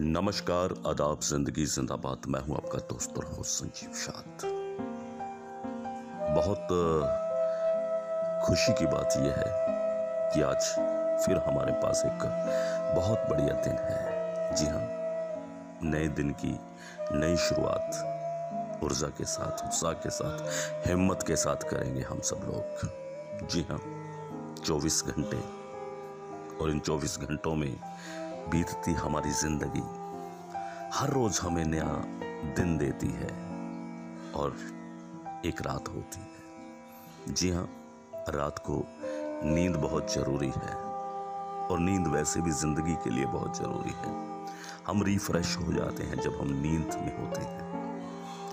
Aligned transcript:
नमस्कार, 0.00 0.72
आदाब, 0.86 1.20
ज़िंदगी, 1.20 1.64
जिंदाबाद। 1.66 2.26
मैं 2.28 2.40
हूँ 2.40 2.56
आपका 2.56 2.78
दोस्त 2.78 3.18
और 3.18 3.24
होस्ट 3.24 3.50
संजीव 3.50 3.92
शाद 3.96 4.42
बहुत 6.36 6.68
खुशी 8.46 8.72
की 8.72 8.86
बात 8.86 9.16
यह 9.16 9.34
है 9.38 10.32
कि 10.34 10.42
आज 10.42 10.68
फिर 11.24 11.38
हमारे 11.38 11.72
पास 11.72 12.02
एक 12.06 12.26
बहुत 12.96 13.26
बढ़िया 13.30 13.54
दिन 13.64 13.78
है। 13.80 14.54
जी 14.56 14.66
हाँ 14.66 14.84
नए 15.82 16.08
दिन 16.08 16.30
की 16.44 16.52
नई 17.12 17.36
शुरुआत 17.36 18.80
ऊर्जा 18.84 19.08
के 19.08 19.24
साथ, 19.24 19.64
उत्साह 19.66 19.92
के 19.92 20.10
साथ, 20.10 20.86
हिम्मत 20.88 21.24
के 21.26 21.36
साथ 21.36 21.68
करेंगे 21.70 22.02
हम 22.02 22.20
सब 22.20 22.40
लोग। 22.44 23.48
जी 23.48 23.66
हाँ 23.70 23.80
24 24.66 25.02
घंटे 25.06 25.40
और 26.56 26.70
इन 26.70 26.80
24 26.80 27.18
घंटों 27.18 27.54
में 27.54 27.76
बीतती 28.50 28.92
हमारी 28.94 29.30
ज़िंदगी। 29.32 29.82
हर 30.94 31.10
रोज 31.10 31.38
हमें 31.42 31.64
नया 31.64 31.90
दिन 32.56 32.76
देती 32.78 33.06
है 33.12 33.30
और 34.32 34.56
एक 35.46 35.62
रात 35.62 35.88
होती 35.88 36.20
है। 36.20 37.34
जी 37.34 37.50
हाँ 37.50 37.68
रात 38.28 38.58
को 38.58 38.82
नींद 39.44 39.76
बहुत 39.76 40.14
ज़रूरी 40.14 40.50
है 40.56 40.74
और 41.66 41.78
नींद 41.80 42.06
वैसे 42.06 42.40
भी 42.40 42.50
ज़िंदगी 42.50 42.94
के 42.94 43.10
लिए 43.10 43.26
बहुत 43.26 43.56
ज़रूरी 43.58 43.94
है। 43.98 44.14
हम 44.86 45.02
रिफ्रेश 45.02 45.56
हो 45.56 45.72
जाते 45.72 46.02
हैं 46.02 46.20
जब 46.20 46.40
हम 46.40 46.52
नींद 46.52 46.94
में 46.96 47.16
होते 47.18 47.40
हैं। 47.40 47.65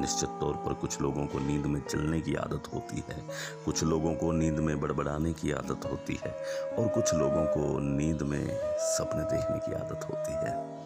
निश्चित 0.00 0.28
तौर 0.28 0.54
पर 0.54 0.74
कुछ 0.74 1.00
लोगों 1.00 1.26
को 1.26 1.38
नींद 1.38 1.66
में 1.66 1.80
चलने 1.80 2.20
की 2.20 2.34
आदत 2.34 2.62
होती 2.74 3.04
है, 3.08 3.22
कुछ 3.64 3.84
लोगों 3.84 4.14
को 4.14 4.32
नींद 4.32 4.58
में 4.58 4.80
बड़बड़ाने 4.80 5.32
की 5.32 5.52
आदत 5.52 5.90
होती 5.90 6.20
है, 6.24 6.30
और 6.78 6.88
कुछ 6.88 7.14
लोगों 7.14 7.44
को 7.44 7.78
नींद 7.78 8.22
में 8.22 8.58
सपने 8.78 9.22
देखने 9.22 9.58
की 9.58 9.72
आदत 9.72 10.04
होती 10.04 10.32
है। 10.32 10.78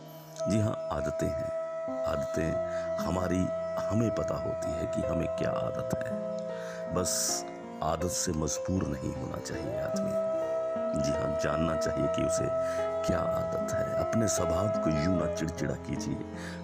जी 0.50 0.58
हाँ 0.58 0.88
आदतें 0.92 1.26
हैं। 1.26 1.62
आदतें 2.04 2.52
हमारी, 2.96 3.46
हमें 3.86 4.14
पता 4.14 4.34
होती 4.34 4.70
है 4.70 4.86
कि 4.86 5.02
हमें 5.06 5.28
क्या 5.28 5.50
आदत 5.50 6.04
है। 6.06 6.12
बस 6.94 7.44
आदत 7.82 8.10
से 8.10 8.32
मजबूर 8.32 8.82
नहीं 8.82 9.14
होना 9.14 9.36
चाहिए 9.36 9.80
आदमी। 9.80 10.31
जी 10.94 11.10
हाँ 11.10 11.40
जानना 11.40 11.76
चाहिए 11.76 12.06
कि 12.06 12.22
उसे 12.22 12.44
क्या 13.06 13.18
आदत 13.18 13.72
है। 13.74 13.94
अपने 13.94 14.28
स्वभाव 14.28 14.68
को 14.68 14.90
यूँ 14.90 15.16
ना 15.20 15.34
चिड़चिड़ा 15.34 15.74
कीजिए। 15.74 16.14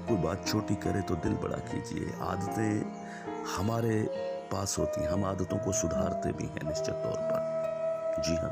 कोई 0.08 0.16
बात 0.16 0.46
छोटी 0.46 0.74
करे 0.74 1.00
तो 1.00 1.14
दिल 1.14 1.32
बड़ा 1.32 1.56
कीजिए। 1.56 2.12
आदतें 2.20 2.82
हमारे 3.56 4.02
पास 4.52 4.78
होती 4.78 5.00
हैं। 5.00 5.08
हम 5.08 5.24
आदतों 5.24 5.58
को 5.58 5.72
सुधारते 5.72 6.32
भी 6.32 6.44
हैं 6.44 6.68
निश्चित 6.68 6.94
तौर 6.94 7.16
पर। 7.16 8.22
जी 8.22 8.34
हाँ 8.34 8.50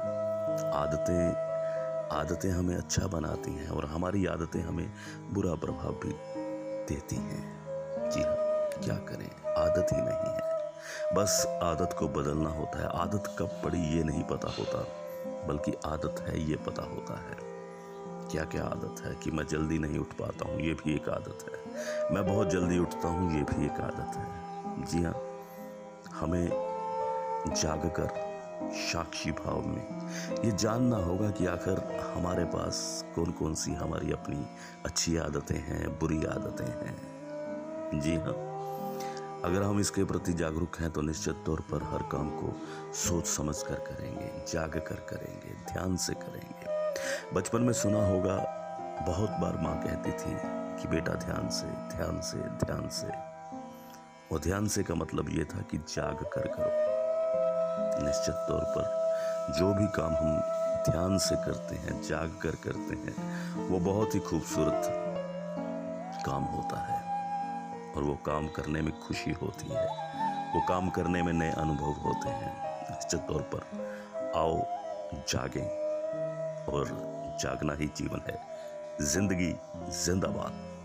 आदतें 0.72 1.46
आदतें 2.12 2.50
हमें 2.50 2.76
अच्छा 2.76 3.06
बनाती 3.06 3.52
हैं 3.52 3.68
और 3.68 3.84
हमारी 3.84 4.26
आदतें 4.26 4.60
हमें 4.60 4.92
बुरा 5.30 5.54
प्रभाव 5.54 5.92
भी 5.92 6.12
देती 6.88 7.16
हैं। 7.16 7.44
जी 8.10 8.22
हाँ 8.22 8.36
क्या 8.84 8.94
करें? 8.94 9.54
आदत 9.54 9.86
ही 9.92 10.00
नहीं 10.00 10.34
है। 10.34 10.56
बस 11.14 11.60
आदत 11.62 11.96
को 11.98 12.08
बदलना 12.08 12.50
होता 12.50 12.78
है। 12.78 12.86
आदत 12.86 13.36
कब 13.38 13.60
पड़ी 13.64 13.78
ये 13.78 14.04
नहीं 14.04 14.22
पता 14.22 14.48
होता। 14.48 14.86
बल्कि 15.46 15.72
आदत 15.86 16.20
है, 16.20 16.40
ये 16.50 16.56
पता 16.56 16.82
होता 16.82 17.20
है। 17.20 17.44
क्या 18.30 18.44
क्या 18.44 18.64
आदत 18.64 19.00
है 19.00 19.14
कि 19.14 19.30
मैं 19.30 19.46
जल्दी 19.46 19.78
नहीं 19.78 19.98
उठ 19.98 20.12
पाता 20.12 20.48
हूँ, 20.48 20.60
ये 20.60 20.74
भी 20.74 20.94
एक 20.94 21.08
आदत 21.08 21.46
है। 21.48 22.14
मैं 22.14 22.26
बहुत 22.26 22.50
जल्दी 22.50 22.78
उठता 22.78 23.08
हूँ, 23.08 23.36
ये 23.36 23.42
भी 23.42 23.66
एक 23.66 23.80
आदत 23.80 24.16
है। 24.16 24.86
जी 24.86 25.02
हाँ 25.02 25.14
हमें 26.12 26.48
जाग 27.54 27.86
कर 28.00 28.24
साक्षी 28.72 29.30
भाव 29.30 29.66
में, 29.66 30.10
ये 30.44 30.52
जानना 30.52 30.96
होगा 30.96 31.30
कि 31.30 31.46
आखिर 31.46 31.78
हमारे 32.16 32.44
पास 32.44 33.04
कौन 33.14 33.30
कौन 33.30 33.54
सी 33.54 33.74
हमारी 33.74 34.12
अपनी 34.12 34.46
अच्छी 34.84 35.16
आदतें 35.16 35.58
हैं, 35.58 35.98
बुरी 35.98 36.24
आदतें 36.24 36.64
हैं। 36.64 38.00
जी 38.00 38.14
हाँ। 38.16 38.55
अगर 39.46 39.62
हम 39.62 39.80
इसके 39.80 40.04
प्रति 40.04 40.32
जागरूक 40.32 40.76
हैं 40.80 40.90
तो 40.90 41.00
निश्चित 41.00 41.42
तौर 41.46 41.60
पर 41.60 41.82
हर 41.82 42.02
काम 42.02 42.30
को 42.30 42.56
सोच 42.94 43.26
समझ 43.26 43.62
कर 43.62 43.74
करेंगे 43.74 44.44
जाग 44.52 44.70
कर 44.70 44.94
करेंगे, 44.94 45.54
ध्यान 45.72 45.96
से 45.96 46.14
करेंगे। 46.14 47.34
बचपन 47.34 47.62
में 47.62 47.72
सुना 47.72 48.06
होगा, 48.06 48.36
बहुत 49.06 49.30
बार 49.30 49.56
माँ 49.62 49.82
कहती 49.82 50.10
थी 50.10 50.34
कि 50.82 50.88
बेटा 50.88 51.12
ध्यान 51.12 51.48
से 51.48 51.66
ध्यान 51.66 52.20
से 52.20 52.38
ध्यान 52.38 52.88
से। 52.88 53.06
और 54.32 54.40
ध्यान 54.40 54.66
से 54.66 54.82
का 54.82 54.94
मतलब 54.94 55.28
ये 55.30 55.44
था 55.44 55.60
कि 55.60 55.78
जाग 55.78 56.24
कर 56.32 56.48
करो। 56.48 58.04
निश्चित 58.04 58.34
तौर 58.34 58.64
पर 58.64 59.52
जो 59.58 59.74
भी 59.74 59.86
काम 59.86 60.14
हम 60.14 60.40
ध्यान 60.90 61.18
से 61.18 61.36
करते 61.36 61.76
हैं, 61.76 62.02
जाग 62.02 62.38
कर 62.42 62.50
करते 62.50 62.96
हैं, 62.96 63.68
वो 63.68 63.78
बहुत 63.78 64.14
ही 64.14 64.20
खूबसूरत 64.20 64.82
काम 66.26 66.42
होता 66.42 66.80
है। 66.80 67.15
और 67.96 68.02
वो 68.02 68.14
काम 68.14 68.48
करने 68.48 68.82
में 68.82 69.00
खुशी 69.00 69.30
होती 69.30 69.68
है। 69.68 69.86
वो 70.54 70.60
काम 70.68 70.90
करने 70.90 71.22
में 71.22 71.32
नए 71.32 71.50
अनुभव 71.50 71.92
होते 71.92 72.28
हैं। 72.28 72.54
निश्चित 72.90 73.20
तौर 73.20 73.42
पर 73.54 74.32
आओ, 74.36 74.56
जागें 75.28 75.68
और 76.64 76.88
जागना 77.40 77.72
ही 77.72 77.86
जीवन 77.86 78.22
है। 78.28 78.40
ज़िंदगी 79.00 79.56
जिंदाबाद। 80.04 80.75